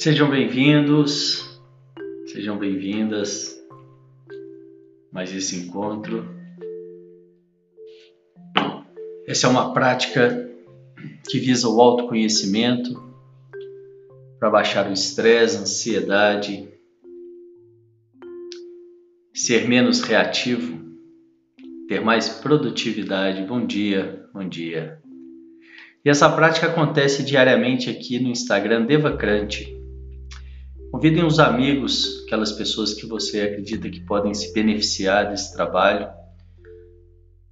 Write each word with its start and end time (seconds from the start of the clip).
Sejam 0.00 0.30
bem-vindos, 0.30 1.60
sejam 2.24 2.56
bem-vindas 2.56 3.62
mais 5.12 5.30
esse 5.30 5.56
encontro. 5.56 6.26
Essa 9.28 9.46
é 9.46 9.50
uma 9.50 9.74
prática 9.74 10.50
que 11.28 11.38
visa 11.38 11.68
o 11.68 11.78
autoconhecimento 11.78 12.94
para 14.38 14.48
baixar 14.48 14.88
o 14.88 14.92
estresse, 14.94 15.58
a 15.58 15.60
ansiedade, 15.60 16.66
ser 19.34 19.68
menos 19.68 20.00
reativo, 20.00 20.80
ter 21.86 22.00
mais 22.00 22.26
produtividade. 22.26 23.42
Bom 23.42 23.66
dia, 23.66 24.26
bom 24.32 24.48
dia. 24.48 24.98
E 26.02 26.08
essa 26.08 26.26
prática 26.30 26.68
acontece 26.68 27.22
diariamente 27.22 27.90
aqui 27.90 28.18
no 28.18 28.30
Instagram 28.30 28.86
Devacrante. 28.86 29.78
Convidem 31.00 31.24
os 31.24 31.38
amigos, 31.38 32.24
aquelas 32.26 32.52
pessoas 32.52 32.92
que 32.92 33.06
você 33.06 33.40
acredita 33.40 33.88
que 33.88 34.00
podem 34.00 34.34
se 34.34 34.52
beneficiar 34.52 35.30
desse 35.30 35.50
trabalho. 35.50 36.06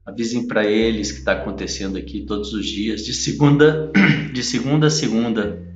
Avisem 0.05 0.47
para 0.47 0.67
eles 0.67 1.11
que 1.11 1.21
está 1.21 1.33
acontecendo 1.33 1.97
aqui 1.97 2.27
todos 2.27 2.53
os 2.53 2.67
dias, 2.67 3.07
de 3.07 3.15
segunda, 3.15 3.91
de 4.35 4.43
segunda 4.43 4.89
a 4.89 4.91
segunda. 4.91 5.67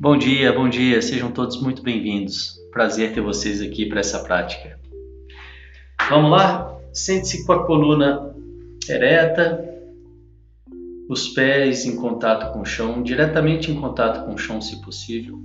Bom 0.00 0.16
dia, 0.16 0.50
bom 0.50 0.66
dia, 0.66 1.02
sejam 1.02 1.30
todos 1.30 1.60
muito 1.60 1.82
bem-vindos. 1.82 2.56
Prazer 2.72 3.12
ter 3.12 3.20
vocês 3.20 3.60
aqui 3.60 3.84
para 3.84 4.00
essa 4.00 4.20
prática. 4.20 4.80
Vamos 6.08 6.30
lá? 6.30 6.74
Sente-se 6.90 7.44
com 7.44 7.52
a 7.52 7.66
coluna 7.66 8.34
ereta, 8.88 9.62
os 11.06 11.28
pés 11.28 11.84
em 11.84 11.96
contato 11.96 12.50
com 12.54 12.62
o 12.62 12.64
chão, 12.64 13.02
diretamente 13.02 13.70
em 13.70 13.78
contato 13.78 14.24
com 14.24 14.32
o 14.32 14.38
chão, 14.38 14.58
se 14.62 14.80
possível 14.80 15.38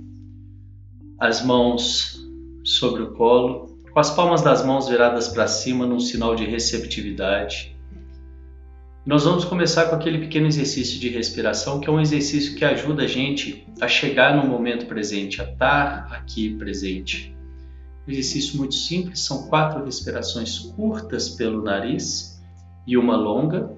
as 1.22 1.40
mãos 1.40 2.20
sobre 2.64 3.00
o 3.00 3.12
colo, 3.12 3.78
com 3.92 4.00
as 4.00 4.10
palmas 4.10 4.42
das 4.42 4.66
mãos 4.66 4.88
viradas 4.88 5.28
para 5.28 5.46
cima 5.46 5.86
num 5.86 6.00
sinal 6.00 6.34
de 6.34 6.44
receptividade. 6.44 7.76
Nós 9.06 9.22
vamos 9.22 9.44
começar 9.44 9.86
com 9.86 9.94
aquele 9.94 10.18
pequeno 10.18 10.48
exercício 10.48 10.98
de 10.98 11.08
respiração, 11.10 11.78
que 11.78 11.88
é 11.88 11.92
um 11.92 12.00
exercício 12.00 12.56
que 12.56 12.64
ajuda 12.64 13.04
a 13.04 13.06
gente 13.06 13.64
a 13.80 13.86
chegar 13.86 14.36
no 14.36 14.50
momento 14.50 14.86
presente, 14.86 15.40
a 15.40 15.44
estar 15.44 16.12
aqui 16.12 16.56
presente. 16.56 17.32
Um 18.08 18.10
exercício 18.10 18.58
muito 18.58 18.74
simples, 18.74 19.20
são 19.20 19.46
quatro 19.46 19.84
respirações 19.84 20.58
curtas 20.58 21.28
pelo 21.28 21.62
nariz 21.62 22.42
e 22.84 22.96
uma 22.96 23.14
longa. 23.14 23.70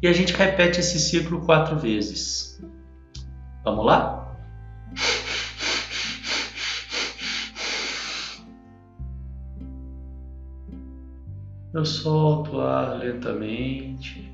E 0.00 0.06
a 0.06 0.12
gente 0.12 0.32
repete 0.32 0.78
esse 0.78 1.00
ciclo 1.00 1.44
quatro 1.44 1.76
vezes. 1.76 2.62
Vamos 3.64 3.84
lá? 3.84 4.19
Eu 11.72 11.84
solto 11.84 12.56
o 12.56 12.60
ar 12.60 12.98
lentamente. 12.98 14.28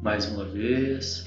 Mais 0.00 0.24
uma 0.32 0.46
vez. 0.46 1.26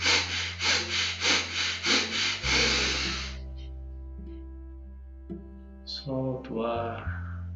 Solto 5.86 6.56
o 6.56 6.64
ar 6.64 7.48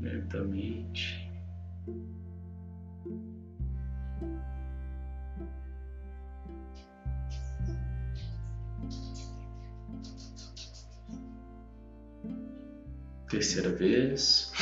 lentamente. 0.00 1.30
Terceira 13.28 13.70
vez. 13.70 14.52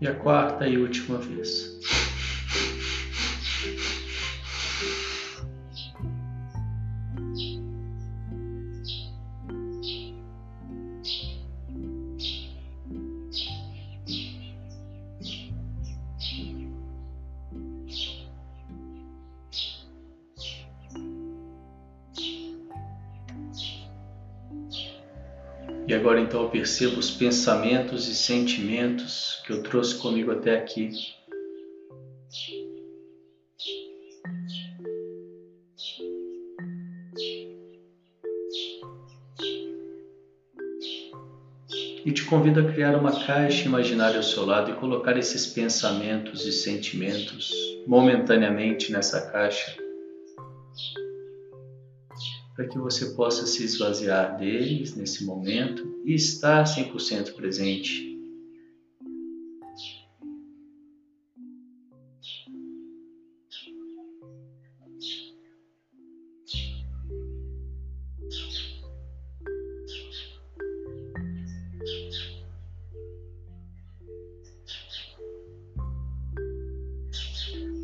E 0.00 0.06
a 0.06 0.14
quarta 0.14 0.68
e 0.68 0.78
última 0.78 1.18
vez. 1.18 1.67
Percebo 26.58 26.98
os 26.98 27.08
pensamentos 27.08 28.08
e 28.08 28.14
sentimentos 28.16 29.40
que 29.46 29.52
eu 29.52 29.62
trouxe 29.62 29.94
comigo 29.94 30.32
até 30.32 30.56
aqui. 30.58 30.90
E 42.04 42.10
te 42.10 42.24
convido 42.24 42.58
a 42.58 42.72
criar 42.72 42.96
uma 42.96 43.24
caixa 43.24 43.64
imaginária 43.66 44.16
ao 44.16 44.22
seu 44.24 44.44
lado 44.44 44.72
e 44.72 44.74
colocar 44.74 45.16
esses 45.16 45.46
pensamentos 45.46 46.44
e 46.44 46.50
sentimentos 46.50 47.52
momentaneamente 47.86 48.90
nessa 48.90 49.30
caixa 49.30 49.76
para 52.56 52.66
que 52.66 52.76
você 52.76 53.14
possa 53.14 53.46
se 53.46 53.62
esvaziar 53.62 54.36
deles 54.36 54.96
nesse 54.96 55.24
momento 55.24 55.97
e 56.08 56.14
estar 56.14 56.64
100% 56.64 57.34
presente. 57.34 58.16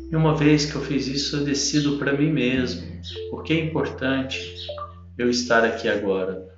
E 0.09 0.15
uma 0.15 0.35
vez 0.35 0.65
que 0.65 0.75
eu 0.75 0.81
fiz 0.81 1.05
isso, 1.07 1.37
eu 1.37 1.43
decido 1.43 1.99
para 1.99 2.17
mim 2.17 2.31
mesmo, 2.31 2.87
porque 3.29 3.53
é 3.53 3.59
importante 3.59 4.65
eu 5.15 5.29
estar 5.29 5.63
aqui 5.63 5.87
agora. 5.87 6.54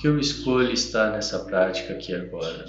Que 0.00 0.08
eu 0.08 0.18
escolho 0.18 0.72
estar 0.72 1.12
nessa 1.12 1.44
prática 1.44 1.92
aqui 1.92 2.14
agora? 2.14 2.64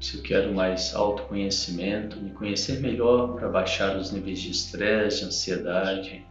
se 0.00 0.16
eu 0.16 0.22
quero 0.22 0.54
mais 0.54 0.94
autoconhecimento, 0.94 2.18
me 2.18 2.30
conhecer 2.30 2.80
melhor 2.80 3.34
para 3.34 3.48
baixar 3.48 3.94
os 3.98 4.10
níveis 4.10 4.40
de 4.40 4.52
estresse, 4.52 5.20
de 5.20 5.26
ansiedade, 5.26 6.26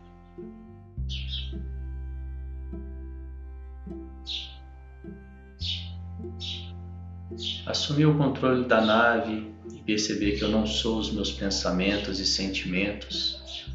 assumir 7.66 8.06
o 8.06 8.18
controle 8.18 8.68
da 8.68 8.82
nave 8.82 9.52
e 9.74 9.82
perceber 9.82 10.38
que 10.38 10.44
eu 10.44 10.50
não 10.50 10.66
sou 10.66 11.00
os 11.00 11.12
meus 11.12 11.32
pensamentos 11.32 12.20
e 12.20 12.26
sentimentos. 12.26 13.68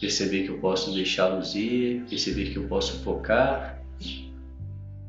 Perceber 0.00 0.44
que 0.44 0.50
eu 0.50 0.58
posso 0.58 0.92
deixá-los 0.92 1.54
ir, 1.54 2.04
perceber 2.08 2.50
que 2.50 2.56
eu 2.56 2.68
posso 2.68 3.02
focar, 3.02 3.82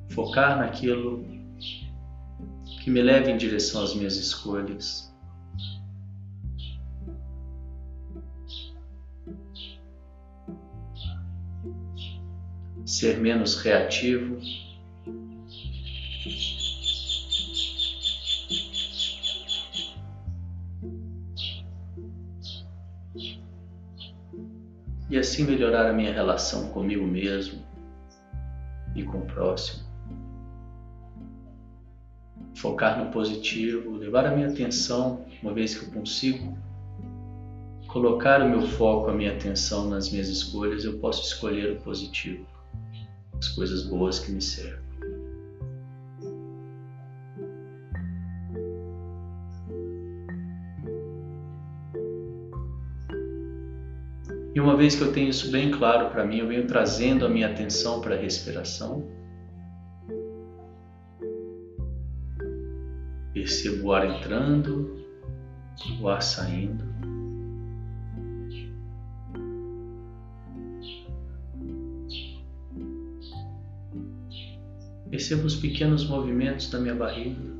focar 0.10 0.58
naquilo 0.58 1.24
que 2.84 2.90
me 2.90 3.02
leva 3.02 3.30
em 3.30 3.38
direção 3.38 3.84
às 3.84 3.94
minhas 3.94 4.16
escolhas. 4.16 5.14
Ser 12.84 13.20
menos 13.20 13.56
reativo 13.62 14.40
E 25.10 25.18
assim 25.18 25.44
melhorar 25.44 25.90
a 25.90 25.94
minha 25.94 26.14
relação 26.14 26.70
comigo 26.70 27.06
mesmo 27.06 27.64
e 28.96 29.04
com 29.04 29.20
o 29.20 29.26
próximo. 29.26 29.88
Focar 32.56 33.04
no 33.04 33.12
positivo, 33.12 33.96
levar 33.96 34.26
a 34.26 34.36
minha 34.36 34.50
atenção, 34.50 35.26
uma 35.42 35.54
vez 35.54 35.78
que 35.78 35.86
eu 35.86 35.92
consigo, 35.92 36.58
colocar 37.88 38.42
o 38.42 38.50
meu 38.50 38.62
foco, 38.62 39.10
a 39.10 39.14
minha 39.14 39.34
atenção 39.34 39.90
nas 39.90 40.12
minhas 40.12 40.30
escolhas, 40.30 40.84
eu 40.84 41.00
posso 41.00 41.24
escolher 41.24 41.72
o 41.72 41.82
positivo, 41.82 42.46
as 43.38 43.48
coisas 43.50 43.84
boas 43.84 44.20
que 44.20 44.32
me 44.32 44.42
servem. 44.42 44.89
E 54.54 54.60
uma 54.60 54.76
vez 54.76 54.96
que 54.96 55.04
eu 55.04 55.12
tenho 55.12 55.30
isso 55.30 55.52
bem 55.52 55.72
claro 55.72 56.10
para 56.10 56.26
mim, 56.26 56.38
eu 56.38 56.48
venho 56.48 56.66
trazendo 56.66 57.26
a 57.26 57.30
minha 57.30 57.48
atenção 57.48 58.02
para 58.02 58.16
a 58.16 58.18
respiração. 58.18 59.08
Percebo 63.32 63.88
o 63.88 63.94
ar 63.94 64.10
entrando, 64.10 65.06
o 66.02 66.10
ar 66.10 66.22
saindo. 66.22 66.84
Percebo 75.10 75.46
os 75.46 75.56
pequenos 75.56 76.08
movimentos 76.08 76.70
da 76.70 76.80
minha 76.80 76.96
barriga. 76.96 77.59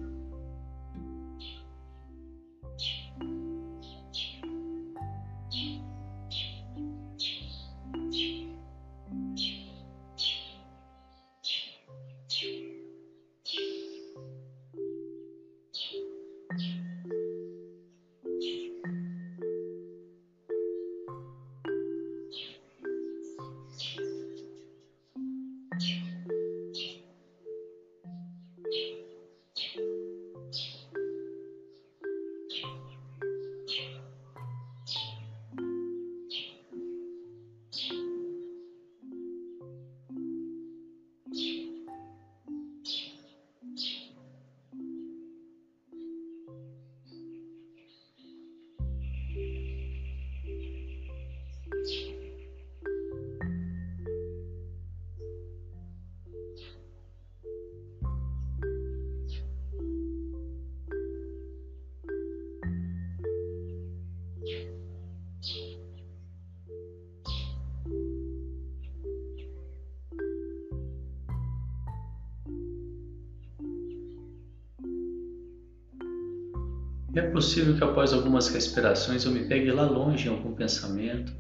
Possível 77.32 77.76
que 77.76 77.84
após 77.84 78.14
algumas 78.14 78.48
respirações 78.50 79.26
eu 79.26 79.32
me 79.32 79.46
pegue 79.46 79.72
lá 79.72 79.84
longe 79.84 80.28
em 80.28 80.32
algum 80.32 80.54
pensamento, 80.54 81.34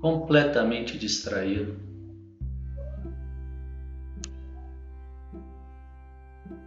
completamente 0.00 0.98
distraído. 0.98 1.76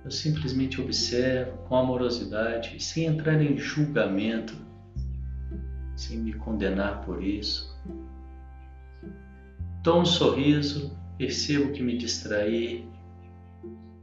Eu 0.03 0.11
simplesmente 0.11 0.81
observo 0.81 1.57
com 1.67 1.75
amorosidade, 1.75 2.81
sem 2.83 3.05
entrar 3.05 3.41
em 3.41 3.57
julgamento, 3.57 4.53
sem 5.95 6.17
me 6.17 6.33
condenar 6.33 7.05
por 7.05 7.23
isso. 7.23 7.71
Dou 9.83 10.01
um 10.01 10.05
sorriso, 10.05 10.97
percebo 11.17 11.71
que 11.71 11.81
me 11.81 11.97
distraí, 11.97 12.87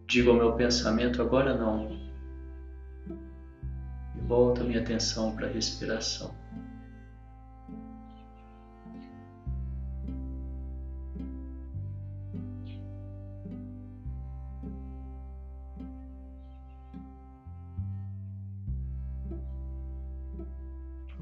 digo 0.06 0.30
ao 0.30 0.36
meu 0.36 0.52
pensamento: 0.54 1.20
agora 1.20 1.56
não 1.56 1.97
volto 4.28 4.60
a 4.60 4.64
minha 4.64 4.80
atenção 4.80 5.34
para 5.34 5.46
a 5.46 5.50
respiração. 5.50 6.36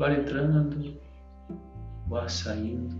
Ar 0.06 0.16
entrando, 0.16 1.00
o 2.08 2.14
ar 2.14 2.30
saindo. 2.30 2.95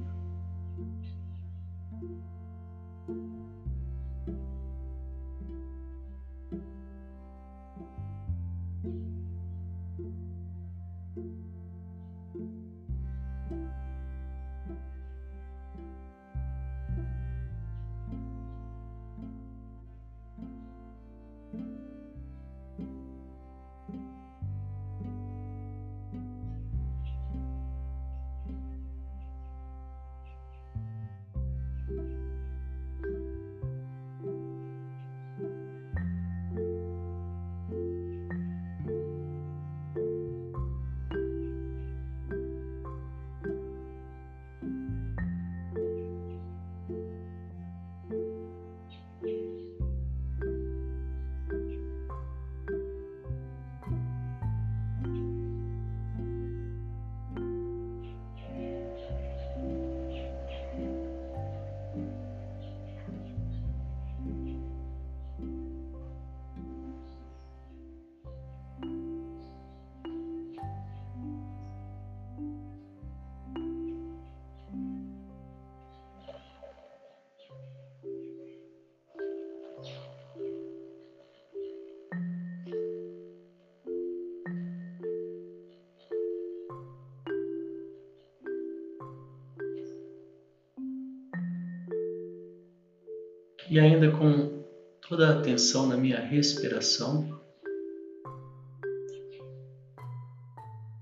e 93.68 93.80
ainda 93.80 94.10
com 94.10 94.64
toda 95.08 95.28
a 95.28 95.38
atenção 95.38 95.86
na 95.86 95.96
minha 95.96 96.20
respiração, 96.20 97.40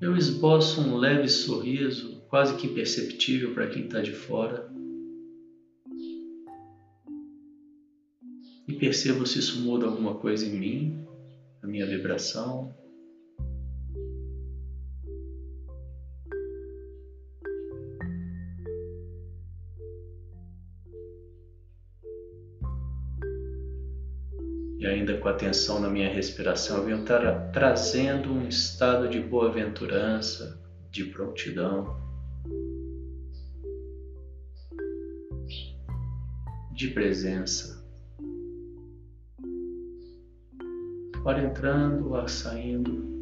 eu 0.00 0.16
esboço 0.16 0.80
um 0.80 0.96
leve 0.96 1.28
sorriso, 1.28 2.22
quase 2.28 2.56
que 2.56 2.66
imperceptível 2.66 3.54
para 3.54 3.68
quem 3.68 3.84
está 3.84 4.00
de 4.00 4.12
fora. 4.12 4.70
E 8.66 8.72
percebo 8.72 9.26
se 9.26 9.38
isso 9.38 9.60
muda 9.60 9.86
alguma 9.86 10.14
coisa 10.14 10.46
em 10.46 10.50
mim, 10.50 11.06
a 11.62 11.66
minha 11.66 11.86
vibração, 11.86 12.74
E 24.84 24.86
ainda 24.86 25.16
com 25.16 25.30
atenção 25.30 25.80
na 25.80 25.88
minha 25.88 26.12
respiração, 26.12 26.76
eu 26.76 26.84
venho 26.84 27.04
tra 27.06 27.48
trazendo 27.54 28.30
um 28.30 28.46
estado 28.46 29.08
de 29.08 29.18
boa-aventurança, 29.18 30.60
de 30.90 31.04
prontidão. 31.04 32.04
de 36.70 36.88
presença. 36.88 37.82
O 41.24 41.28
ar 41.28 41.42
entrando, 41.42 42.10
o 42.10 42.16
ar 42.16 42.28
saindo. 42.28 43.13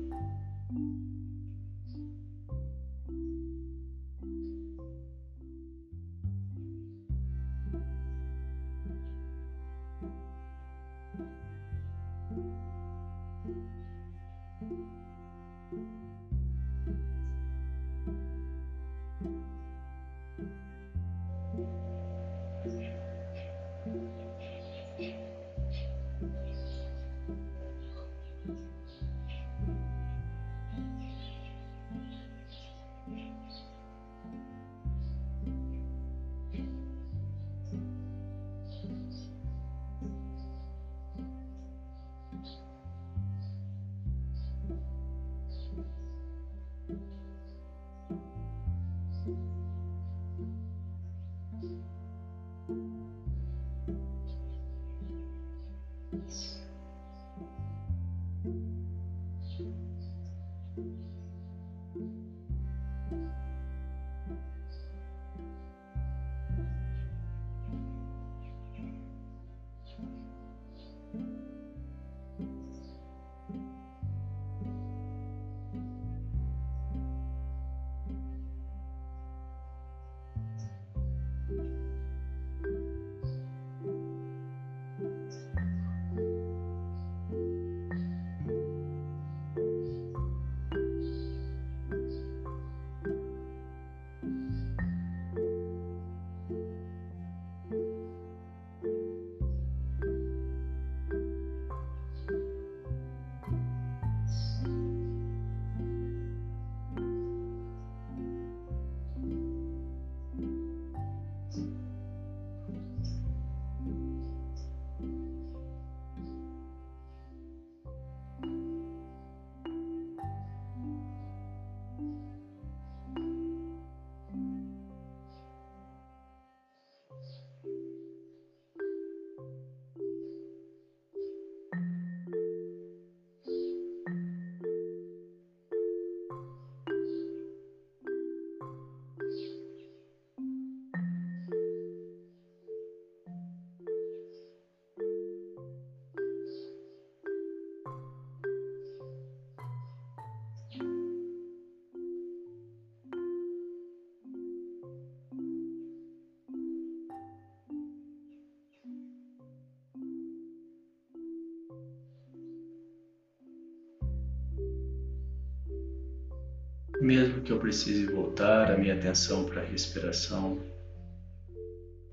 Mesmo 167.03 167.43
que 167.43 167.53
eu 167.53 167.59
precise 167.59 168.07
voltar 168.07 168.71
a 168.71 168.79
minha 168.79 168.95
atenção 168.95 169.45
para 169.45 169.61
a 169.61 169.65
respiração 169.65 170.61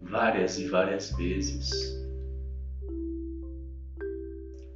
várias 0.01 0.58
e 0.58 0.67
várias 0.67 1.12
vezes. 1.12 1.69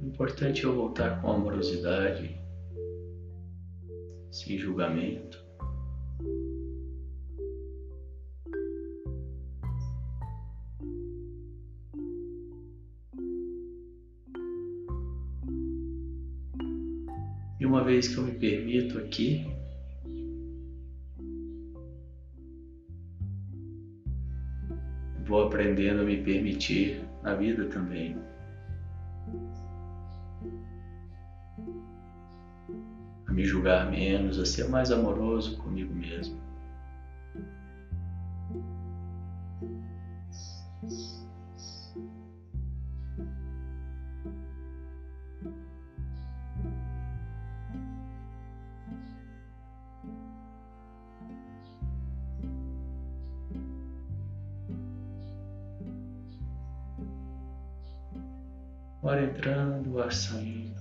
O 0.00 0.06
importante 0.06 0.62
é 0.62 0.66
eu 0.66 0.74
voltar 0.76 1.20
com 1.20 1.32
amorosidade, 1.32 2.40
sem 4.30 4.56
julgamento. 4.56 5.42
E 17.58 17.66
uma 17.66 17.82
vez 17.82 18.06
que 18.06 18.18
eu 18.18 18.24
me 18.24 18.32
permito 18.32 18.98
aqui, 18.98 19.53
vou 25.34 25.42
aprendendo 25.42 26.02
a 26.02 26.04
me 26.04 26.16
permitir 26.16 27.04
na 27.20 27.34
vida 27.34 27.64
também. 27.64 28.16
A 33.26 33.32
me 33.32 33.44
julgar 33.44 33.90
menos, 33.90 34.38
a 34.38 34.46
ser 34.46 34.68
mais 34.68 34.92
amoroso 34.92 35.56
comigo 35.56 35.92
mesmo. 35.92 36.43
Entrando, 59.44 59.92
o 59.92 60.00
ar 60.00 60.12
saindo. 60.12 60.74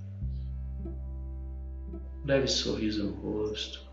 Leve 2.23 2.47
sorriso 2.47 3.03
no 3.03 3.11
rosto. 3.19 3.92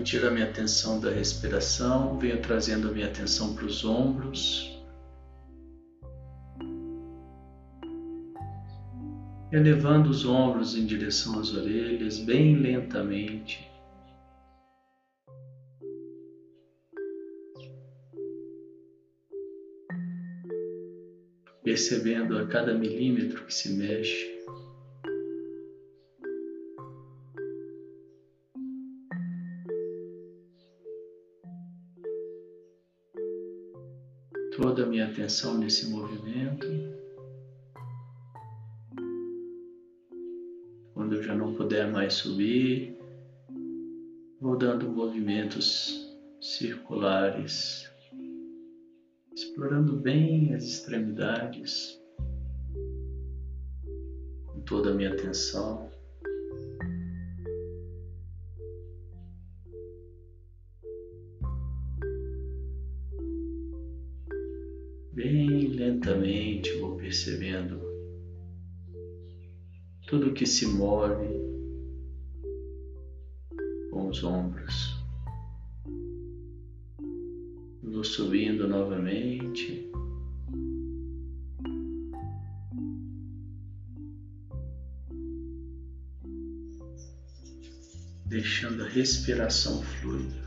Eu 0.00 0.04
tiro 0.04 0.28
a 0.28 0.30
minha 0.30 0.46
atenção 0.46 0.98
da 0.98 1.10
respiração, 1.10 2.18
venho 2.18 2.40
trazendo 2.40 2.88
a 2.88 2.90
minha 2.90 3.06
atenção 3.06 3.54
para 3.54 3.66
os 3.66 3.84
ombros. 3.84 4.80
Elevando 9.52 10.08
os 10.08 10.24
ombros 10.24 10.74
em 10.74 10.86
direção 10.86 11.38
às 11.38 11.52
orelhas, 11.52 12.18
bem 12.18 12.56
lentamente. 12.56 13.70
Percebendo 21.62 22.38
a 22.38 22.46
cada 22.46 22.72
milímetro 22.72 23.44
que 23.44 23.52
se 23.52 23.74
mexe. 23.74 24.39
Minha 35.00 35.12
atenção 35.12 35.56
nesse 35.56 35.88
movimento. 35.88 36.66
Quando 40.92 41.14
eu 41.14 41.22
já 41.22 41.34
não 41.34 41.54
puder 41.54 41.90
mais 41.90 42.14
subir, 42.14 42.98
vou 44.38 44.58
dando 44.58 44.90
movimentos 44.90 46.06
circulares, 46.38 47.90
explorando 49.34 49.96
bem 49.96 50.54
as 50.54 50.64
extremidades, 50.64 51.98
com 54.46 54.60
toda 54.66 54.90
a 54.90 54.94
minha 54.94 55.14
atenção. 55.14 55.89
Que 70.40 70.46
se 70.46 70.66
move 70.68 71.28
com 73.90 74.08
os 74.08 74.24
ombros. 74.24 74.96
Vou 77.82 78.02
subindo 78.02 78.66
novamente. 78.66 79.86
Deixando 88.24 88.84
a 88.84 88.88
respiração 88.88 89.82
fluida. 89.82 90.40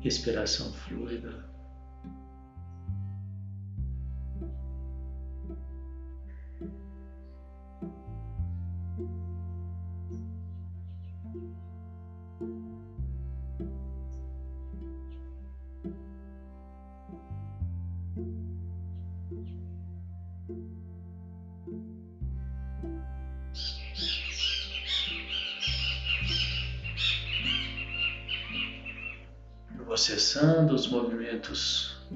Respiração 0.00 0.72
fluida. 0.72 1.49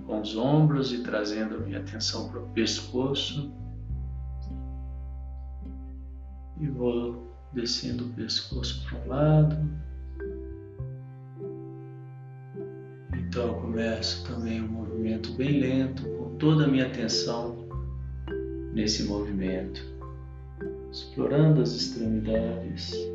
Com 0.06 0.20
os 0.20 0.36
ombros 0.36 0.92
e 0.92 1.02
trazendo 1.02 1.56
a 1.56 1.58
minha 1.58 1.78
atenção 1.78 2.28
para 2.28 2.40
o 2.40 2.48
pescoço. 2.50 3.52
E 6.60 6.66
vou 6.68 7.34
descendo 7.52 8.04
o 8.04 8.08
pescoço 8.10 8.84
para 8.84 8.98
um 8.98 9.08
lado. 9.08 9.56
Então 13.16 13.48
eu 13.48 13.54
começo 13.54 14.24
também 14.26 14.62
um 14.62 14.68
movimento 14.68 15.32
bem 15.32 15.60
lento, 15.60 16.02
com 16.02 16.36
toda 16.36 16.64
a 16.64 16.68
minha 16.68 16.86
atenção 16.86 17.64
nesse 18.72 19.04
movimento, 19.04 19.82
explorando 20.92 21.62
as 21.62 21.72
extremidades. 21.72 23.13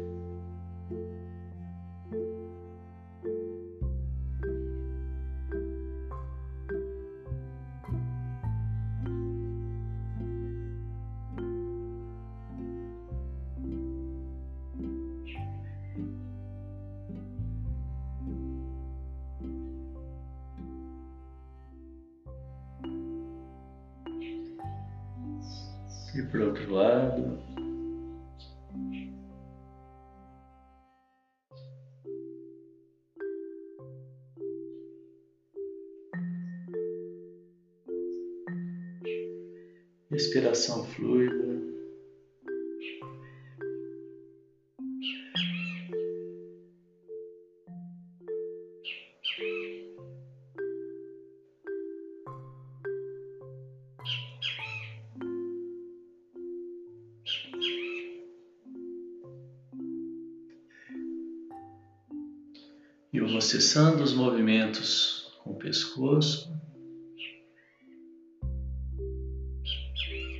Eu 63.19 63.27
vou 63.27 63.41
cessando 63.41 64.01
os 64.01 64.13
movimentos 64.13 65.29
com 65.43 65.51
o 65.51 65.55
pescoço. 65.55 66.57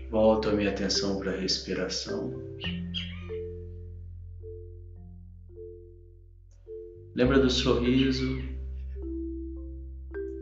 Volto 0.09 0.49
a 0.49 0.53
minha 0.53 0.69
atenção 0.69 1.19
para 1.19 1.33
a 1.33 1.35
respiração. 1.35 2.33
Lembra 7.13 7.39
do 7.39 7.49
sorriso? 7.49 8.39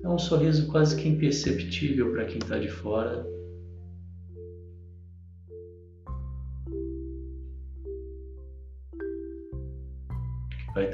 É 0.03 0.07
um 0.07 0.19
sorriso 0.19 0.67
quase 0.67 0.95
que 0.95 1.09
imperceptível 1.09 2.11
para 2.11 2.25
quem 2.25 2.37
está 2.37 2.59
de 2.59 2.69
fora. 2.69 3.25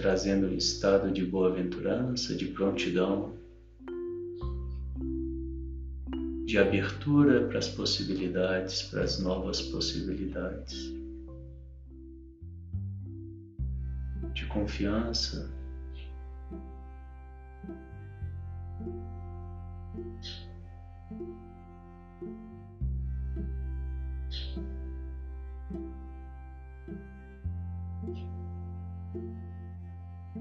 Trazendo 0.04 0.48
um 0.48 0.58
estado 0.58 1.14
de 1.14 1.24
boa-aventurança, 1.26 2.36
de 2.36 2.48
prontidão 2.48 3.38
de 6.46 6.58
abertura 6.58 7.48
para 7.48 7.60
as 7.60 7.70
possibilidades, 7.70 8.82
para 8.82 9.02
as 9.02 9.20
novas 9.20 9.62
possibilidades, 9.62 10.94
de 14.34 14.46
confiança. 14.48 15.50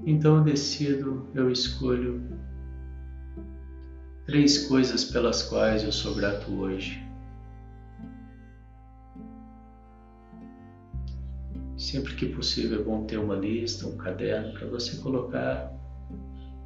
Então 0.04 0.38
eu 0.38 0.44
decido, 0.44 1.28
eu 1.34 1.50
escolho 1.50 2.20
Três 4.24 4.66
coisas 4.68 5.04
pelas 5.04 5.42
quais 5.42 5.82
eu 5.82 5.90
sou 5.90 6.14
grato 6.14 6.52
hoje. 6.52 7.04
Sempre 11.76 12.14
que 12.14 12.26
possível 12.26 12.80
é 12.80 12.84
bom 12.84 13.04
ter 13.04 13.18
uma 13.18 13.34
lista, 13.34 13.84
um 13.86 13.96
caderno 13.96 14.52
para 14.52 14.68
você 14.68 14.96
colocar 14.98 15.72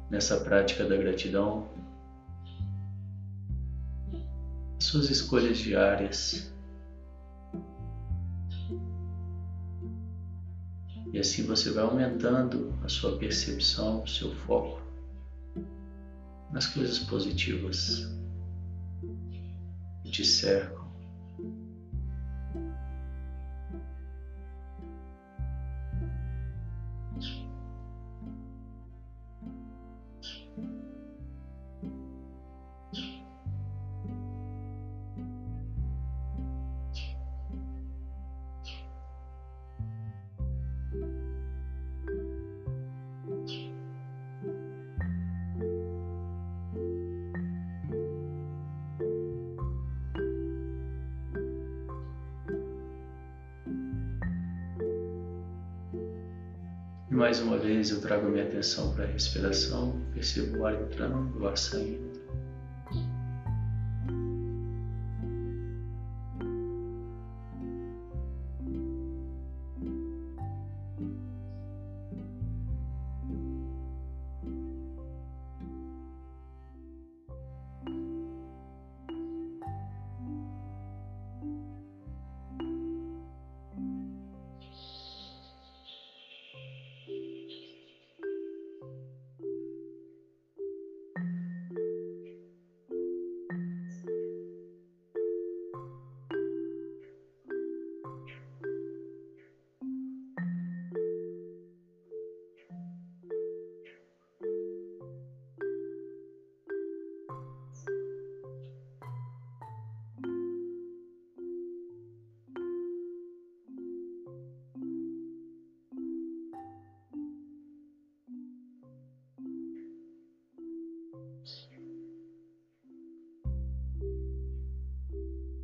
nessa 0.07 0.37
prática 0.37 0.85
da 0.85 0.95
gratidão 0.95 1.67
suas 4.79 5.09
escolhas 5.09 5.57
diárias. 5.57 6.55
E 11.17 11.19
assim 11.19 11.41
você 11.41 11.71
vai 11.71 11.83
aumentando 11.83 12.71
a 12.83 12.87
sua 12.87 13.17
percepção, 13.17 14.03
o 14.03 14.07
seu 14.07 14.31
foco 14.45 14.79
nas 16.51 16.67
coisas 16.67 16.99
positivas 16.99 18.07
que 20.03 20.11
te 20.11 20.23
cercam. 20.23 20.76
Mais 57.17 57.39
uma 57.39 57.57
vez 57.57 57.89
eu 57.89 57.99
trago 57.99 58.29
minha 58.29 58.43
atenção 58.43 58.93
para 58.93 59.03
a 59.03 59.07
respiração, 59.07 59.99
percebo 60.13 60.59
o 60.59 60.65
ar 60.67 60.75
entrando, 60.75 61.41
o 61.41 61.47
ar 61.47 61.57
saindo. 61.57 62.26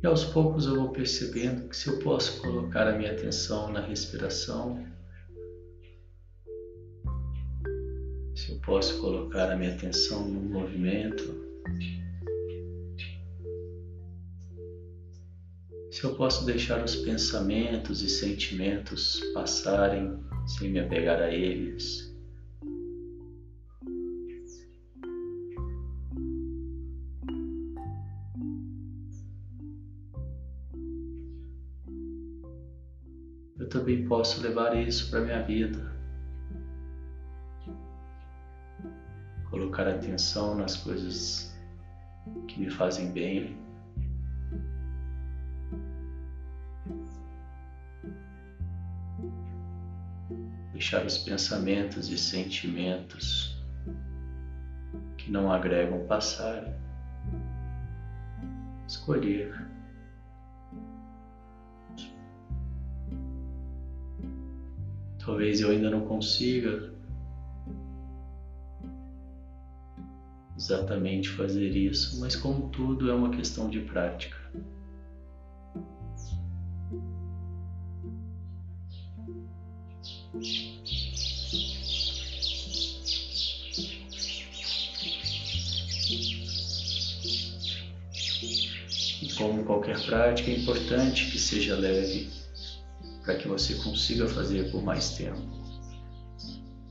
E 0.04 0.06
aos 0.06 0.22
poucos 0.22 0.66
eu 0.66 0.74
vou 0.74 0.90
percebendo 0.90 1.66
que 1.66 1.74
se 1.74 1.88
eu 1.88 1.98
posso 2.00 2.42
colocar 2.42 2.86
a 2.86 2.92
minha 2.92 3.12
atenção 3.12 3.72
na 3.72 3.80
respiração, 3.80 4.86
se 8.36 8.52
eu 8.52 8.58
posso 8.58 9.00
colocar 9.00 9.50
a 9.50 9.56
minha 9.56 9.72
atenção 9.72 10.28
no 10.28 10.40
movimento, 10.42 11.22
se 15.90 16.04
eu 16.04 16.14
posso 16.16 16.44
deixar 16.44 16.84
os 16.84 16.96
pensamentos 16.96 18.02
e 18.02 18.08
sentimentos 18.10 19.20
passarem 19.32 20.22
sem 20.46 20.70
me 20.70 20.80
apegar 20.80 21.22
a 21.22 21.30
eles. 21.32 22.13
Posso 34.24 34.40
levar 34.40 34.74
isso 34.74 35.10
para 35.10 35.20
minha 35.20 35.42
vida. 35.42 35.92
Colocar 39.50 39.86
atenção 39.86 40.54
nas 40.54 40.78
coisas 40.78 41.54
que 42.48 42.58
me 42.58 42.70
fazem 42.70 43.12
bem. 43.12 43.54
Deixar 50.72 51.04
os 51.04 51.18
pensamentos 51.18 52.08
e 52.08 52.16
sentimentos 52.16 53.62
que 55.18 55.30
não 55.30 55.52
agregam 55.52 56.06
passar. 56.06 56.64
Escolher 58.88 59.63
Talvez 65.24 65.58
eu 65.60 65.70
ainda 65.70 65.88
não 65.88 66.02
consiga 66.02 66.92
exatamente 70.54 71.30
fazer 71.30 71.70
isso, 71.70 72.20
mas 72.20 72.36
como 72.36 72.68
tudo 72.68 73.10
é 73.10 73.14
uma 73.14 73.30
questão 73.30 73.70
de 73.70 73.80
prática. 73.80 74.36
E 89.22 89.32
como 89.38 89.64
qualquer 89.64 90.04
prática, 90.04 90.50
é 90.50 90.54
importante 90.54 91.30
que 91.30 91.38
seja 91.38 91.74
leve 91.76 92.43
para 93.24 93.36
que 93.36 93.48
você 93.48 93.74
consiga 93.76 94.28
fazer 94.28 94.70
por 94.70 94.82
mais 94.82 95.16
tempo, 95.16 95.40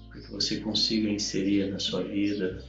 para 0.09 0.21
que 0.21 0.31
você 0.31 0.59
consiga 0.59 1.09
inserir 1.09 1.71
na 1.71 1.79
sua 1.79 2.03
vida 2.03 2.63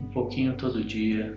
um 0.00 0.06
pouquinho 0.12 0.56
todo 0.56 0.84
dia. 0.84 1.34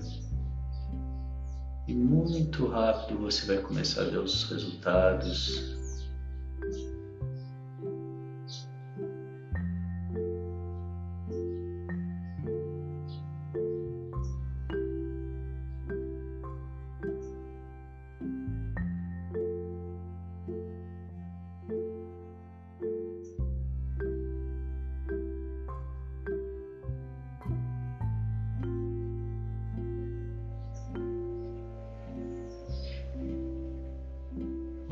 E 1.88 1.94
muito 1.94 2.68
rápido 2.68 3.18
você 3.18 3.46
vai 3.46 3.58
começar 3.64 4.02
a 4.02 4.06
ver 4.06 4.20
os 4.20 4.44
resultados 4.50 5.77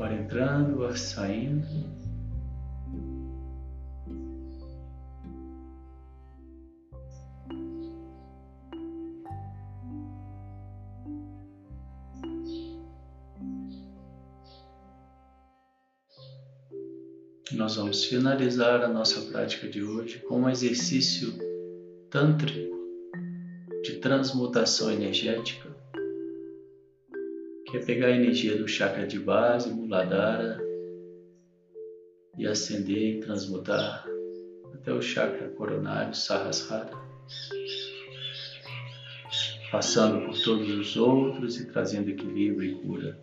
ar 0.06 0.12
entrando, 0.12 0.84
ar 0.84 0.96
saindo. 0.96 1.66
Nós 17.52 17.76
vamos 17.76 18.04
finalizar 18.04 18.82
a 18.82 18.88
nossa 18.88 19.20
prática 19.22 19.68
de 19.68 19.82
hoje 19.82 20.20
com 20.20 20.42
um 20.42 20.48
exercício 20.48 21.32
tântrico 22.10 22.76
de 23.82 23.94
transmutação 23.94 24.90
energética 24.92 25.65
é 27.76 27.84
pegar 27.84 28.08
a 28.08 28.16
energia 28.16 28.56
do 28.56 28.66
chakra 28.66 29.06
de 29.06 29.18
base, 29.18 29.70
Muladhara, 29.70 30.58
e 32.38 32.46
ascender 32.46 33.16
e 33.16 33.20
transmutar 33.20 34.06
até 34.74 34.92
o 34.92 35.02
chakra 35.02 35.48
coronário, 35.50 36.14
Sahasrara, 36.14 36.92
passando 39.70 40.26
por 40.26 40.42
todos 40.42 40.68
os 40.70 40.96
outros 40.96 41.60
e 41.60 41.66
trazendo 41.66 42.10
equilíbrio 42.10 42.70
e 42.70 42.74
cura. 42.80 43.20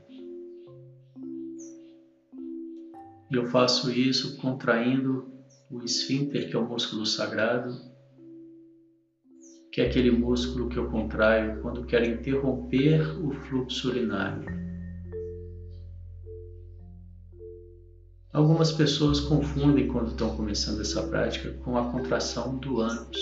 E 3.31 3.35
eu 3.35 3.47
faço 3.47 3.91
isso 3.91 4.37
contraindo 4.37 5.31
o 5.71 5.83
esfíncter, 5.83 6.49
que 6.49 6.55
é 6.55 6.59
o 6.59 6.67
músculo 6.67 7.05
sagrado, 7.05 7.92
que 9.73 9.81
é 9.81 9.87
aquele 9.87 10.11
músculo 10.11 10.69
que 10.69 10.77
eu 10.77 10.87
contraio 10.91 11.59
quando 11.63 11.83
quero 11.87 12.05
interromper 12.05 13.01
o 13.25 13.31
fluxo 13.31 13.89
urinário. 13.89 14.45
Algumas 18.31 18.71
pessoas 18.71 19.19
confundem 19.19 19.87
quando 19.87 20.11
estão 20.11 20.35
começando 20.35 20.79
essa 20.79 21.01
prática 21.07 21.53
com 21.63 21.75
a 21.75 21.91
contração 21.91 22.55
do 22.59 22.81
ânus. 22.81 23.17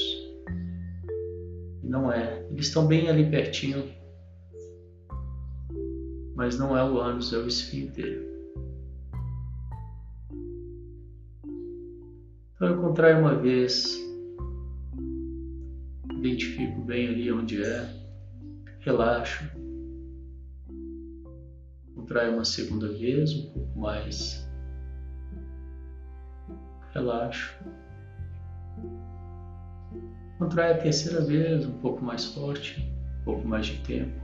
Não 1.81 2.11
é. 2.11 2.45
Eles 2.51 2.67
estão 2.67 2.85
bem 2.85 3.09
ali 3.09 3.31
pertinho, 3.31 3.89
mas 6.35 6.59
não 6.59 6.77
é 6.77 6.83
o 6.83 6.99
ânus, 6.99 7.31
é 7.31 7.37
o 7.37 7.47
esfíncter. 7.47 8.29
Então 12.55 12.67
eu 12.67 12.81
contraio 12.81 13.19
uma 13.19 13.35
vez, 13.35 14.10
identifico 16.21 16.81
bem 16.81 17.07
ali 17.07 17.31
onde 17.31 17.63
é, 17.63 17.89
relaxo, 18.79 19.43
contraio 21.95 22.33
uma 22.33 22.45
segunda 22.45 22.87
vez, 22.89 23.33
um 23.33 23.51
pouco 23.51 23.79
mais, 23.79 24.47
relaxo, 26.93 27.57
contraio 30.37 30.75
a 30.75 30.77
terceira 30.77 31.21
vez, 31.25 31.65
um 31.65 31.79
pouco 31.79 32.03
mais 32.03 32.25
forte, 32.25 32.79
um 33.21 33.23
pouco 33.23 33.47
mais 33.47 33.65
de 33.65 33.79
tempo, 33.79 34.21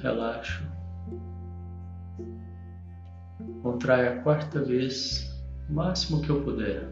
relaxo, 0.00 0.66
contraio 3.62 4.12
a 4.12 4.22
quarta 4.22 4.62
vez, 4.62 5.30
o 5.68 5.74
máximo 5.74 6.22
que 6.22 6.30
eu 6.30 6.42
puder. 6.42 6.88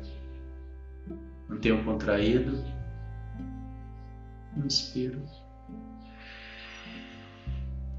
Mantenho 1.49 1.85
contraído. 1.85 2.65
Inspiro. 4.57 5.23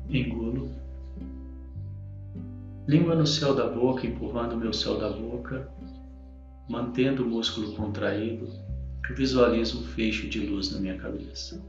Engulo. 0.10 0.72
Língua 2.88 3.16
no 3.16 3.28
céu 3.28 3.54
da 3.54 3.68
boca, 3.68 4.08
empurrando 4.08 4.54
o 4.54 4.58
meu 4.58 4.74
céu 4.74 4.98
da 4.98 5.10
boca. 5.10 5.70
Mantendo 6.70 7.24
o 7.24 7.30
músculo 7.30 7.74
contraído, 7.74 8.48
visualizo 9.16 9.80
um 9.80 9.84
feixe 9.84 10.28
de 10.28 10.46
luz 10.46 10.72
na 10.74 10.80
minha 10.80 10.98
cabeça. 10.98 11.64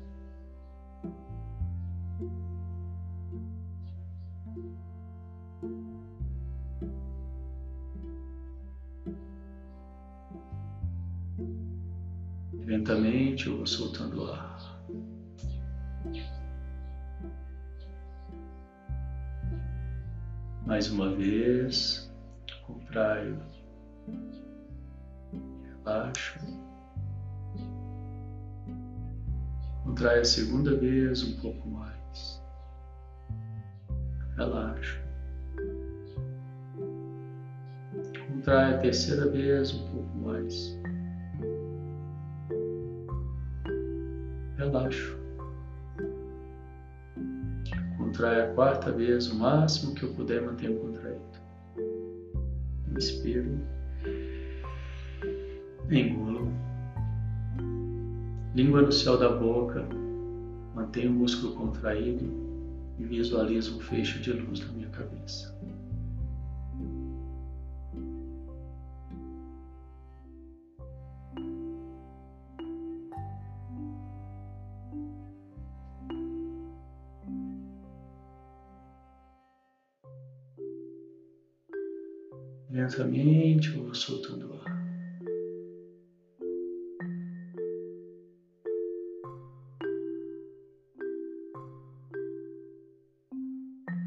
Lentamente 12.79 13.49
eu 13.49 13.57
vou 13.57 13.67
soltando 13.67 14.23
o 14.23 14.31
ar. 14.31 14.81
Mais 20.65 20.89
uma 20.89 21.13
vez, 21.17 22.09
contraio, 22.65 23.43
relaxo. 25.85 26.39
Contrai 29.83 30.21
a 30.21 30.25
segunda 30.25 30.77
vez 30.77 31.25
um 31.25 31.41
pouco 31.41 31.69
mais. 31.69 32.41
Relaxo. 34.37 35.01
Contrai 38.29 38.75
a 38.75 38.79
terceira 38.79 39.29
vez 39.29 39.75
um 39.75 39.89
pouco 39.91 40.19
mais. 40.19 40.78
Relaxo. 44.69 45.19
Contrai 47.97 48.43
a 48.43 48.55
quarta 48.55 48.93
vez, 48.93 49.31
o 49.31 49.37
máximo 49.37 49.95
que 49.95 50.05
eu 50.05 50.13
puder, 50.13 50.43
mantenho 50.43 50.79
contraído. 50.79 51.21
Inspiro. 52.97 53.61
Engulo. 55.91 56.53
Língua 58.55 58.83
no 58.83 58.93
céu 58.93 59.19
da 59.19 59.31
boca. 59.31 59.87
Mantenho 60.75 61.11
o 61.11 61.15
músculo 61.15 61.55
contraído 61.55 62.25
e 62.99 63.05
visualizo 63.05 63.77
um 63.77 63.81
fecho 63.81 64.21
de 64.21 64.33
luz 64.33 64.61
na 64.61 64.73
minha 64.73 64.89
cabeça. 64.89 65.58
Lentamente 82.79 83.71
vou 83.73 83.93
soltando 83.93 84.51
o 84.51 84.55
ar. 84.55 84.79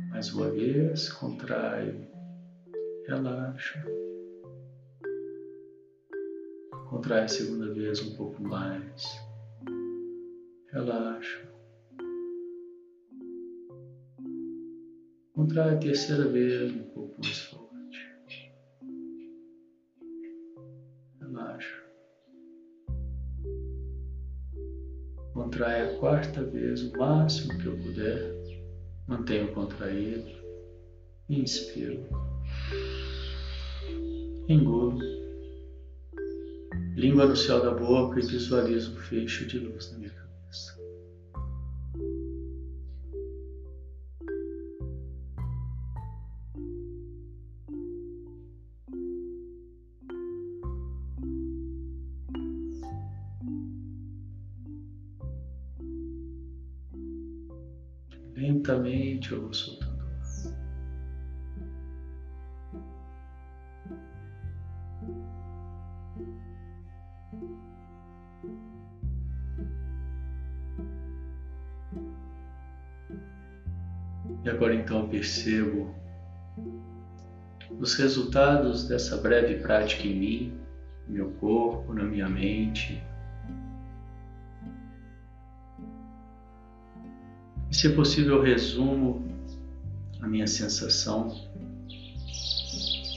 Mais 0.09 0.33
uma 0.33 0.49
vez, 0.51 1.09
contraio 1.11 2.07
Relaxa. 3.07 3.83
Contrai 6.89 7.25
a 7.25 7.27
segunda 7.27 7.73
vez 7.73 8.01
um 8.01 8.15
pouco 8.15 8.41
mais. 8.41 9.03
Relaxa. 10.71 11.45
Contrai 15.33 15.75
a 15.75 15.77
terceira 15.77 16.25
vez 16.29 16.71
um 16.71 16.83
pouco 16.93 17.19
mais 17.21 17.37
forte. 17.37 17.60
Quarta 26.31 26.43
vez 26.43 26.81
o 26.83 26.97
máximo 26.97 27.57
que 27.57 27.65
eu 27.65 27.77
puder. 27.77 28.33
Mantenho 29.07 29.53
contraído. 29.53 30.31
Inspiro. 31.29 32.05
Engulo 34.47 34.99
língua 36.95 37.25
no 37.25 37.35
céu 37.35 37.61
da 37.61 37.71
boca 37.71 38.19
e 38.19 38.25
visualizo 38.25 38.93
um 38.93 38.95
fecho 38.95 39.45
de 39.45 39.59
luz 39.59 39.91
na 39.91 39.97
minha 39.97 40.09
cabeça. 40.09 40.30
Lentamente 58.61 59.31
eu 59.31 59.41
vou 59.41 59.53
soltando. 59.55 59.91
E 74.43 74.49
agora 74.49 74.75
então 74.75 75.09
percebo 75.09 75.95
os 77.79 77.95
resultados 77.95 78.87
dessa 78.87 79.17
breve 79.17 79.55
prática 79.55 80.05
em 80.05 80.19
mim, 80.19 80.59
no 81.07 81.13
meu 81.15 81.31
corpo, 81.31 81.93
na 81.95 82.03
minha 82.03 82.29
mente. 82.29 83.01
Se 87.81 87.89
possível, 87.89 88.39
resumo 88.43 89.25
a 90.21 90.27
minha 90.27 90.45
sensação 90.45 91.35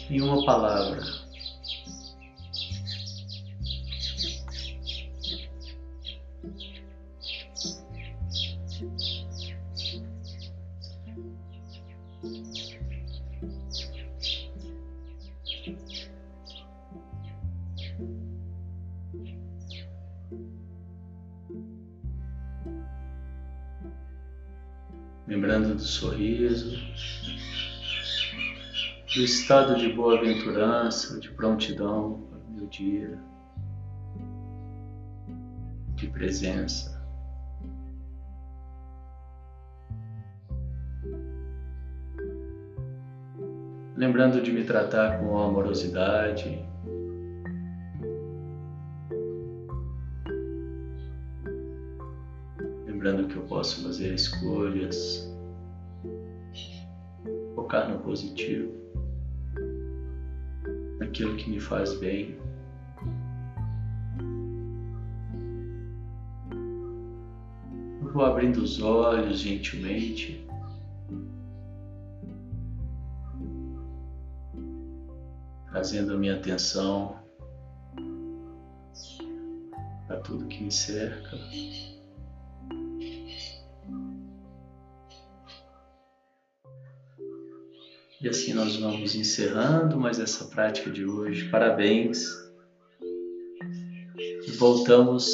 em 0.08 0.22
uma 0.22 0.42
palavra. 0.46 1.02
Lembrando 25.26 25.74
do 25.74 25.82
sorriso, 25.82 26.76
do 29.14 29.22
estado 29.22 29.76
de 29.76 29.92
boa-aventurança, 29.92 31.18
de 31.18 31.30
prontidão 31.30 32.26
para 32.28 32.38
o 32.38 32.50
meu 32.52 32.66
dia, 32.66 33.18
de 35.94 36.06
presença. 36.08 36.94
Lembrando 43.96 44.42
de 44.42 44.52
me 44.52 44.64
tratar 44.64 45.20
com 45.20 45.38
amorosidade, 45.38 46.66
que 53.22 53.36
eu 53.36 53.42
posso 53.42 53.84
fazer 53.84 54.12
escolhas, 54.12 55.32
focar 57.54 57.88
no 57.88 58.00
positivo, 58.00 58.72
naquilo 60.98 61.36
que 61.36 61.48
me 61.48 61.60
faz 61.60 61.96
bem. 62.00 62.36
Eu 68.02 68.12
vou 68.12 68.24
abrindo 68.24 68.56
os 68.56 68.82
olhos 68.82 69.38
gentilmente. 69.38 70.44
Trazendo 75.70 76.14
a 76.14 76.16
minha 76.16 76.34
atenção 76.34 77.16
para 80.06 80.20
tudo 80.20 80.46
que 80.46 80.64
me 80.64 80.70
cerca. 80.70 81.36
E 88.24 88.28
assim 88.30 88.54
nós 88.54 88.76
vamos 88.76 89.14
encerrando 89.14 90.00
mais 90.00 90.18
essa 90.18 90.46
prática 90.46 90.90
de 90.90 91.04
hoje. 91.04 91.50
Parabéns. 91.50 92.24
E 94.18 94.50
voltamos 94.52 95.28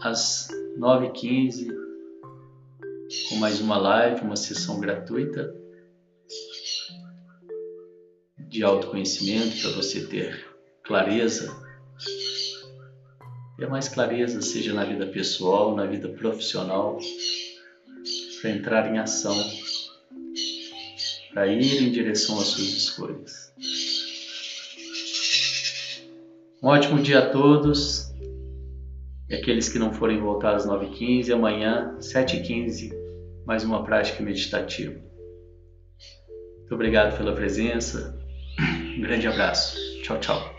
às 0.00 0.48
9h15 0.78 1.68
com 3.28 3.36
mais 3.36 3.60
uma 3.60 3.76
live, 3.76 4.22
uma 4.22 4.36
sessão 4.36 4.80
gratuita 4.80 5.54
de 8.48 8.64
autoconhecimento 8.64 9.60
para 9.60 9.72
você 9.72 10.06
ter 10.06 10.42
clareza. 10.84 11.54
Ter 13.58 13.68
mais 13.68 13.90
clareza, 13.90 14.40
seja 14.40 14.72
na 14.72 14.86
vida 14.86 15.06
pessoal, 15.06 15.76
na 15.76 15.84
vida 15.84 16.08
profissional, 16.08 16.98
para 18.40 18.50
entrar 18.52 18.90
em 18.90 18.98
ação 18.98 19.36
para 21.32 21.46
ir 21.46 21.82
em 21.82 21.90
direção 21.90 22.38
às 22.38 22.48
suas 22.48 22.68
escolhas. 22.68 23.52
Um 26.62 26.68
ótimo 26.68 27.02
dia 27.02 27.20
a 27.20 27.30
todos. 27.30 28.12
E 29.28 29.34
aqueles 29.34 29.68
que 29.68 29.78
não 29.78 29.92
forem 29.92 30.20
voltar 30.20 30.54
às 30.54 30.66
9h15, 30.66 31.32
amanhã, 31.32 31.96
7h15, 31.98 32.92
mais 33.46 33.64
uma 33.64 33.82
prática 33.82 34.22
meditativa. 34.22 34.92
Muito 34.92 36.74
obrigado 36.74 37.16
pela 37.16 37.34
presença. 37.34 38.18
Um 38.96 39.00
grande 39.00 39.26
abraço. 39.26 39.76
Tchau, 40.02 40.20
tchau. 40.20 40.51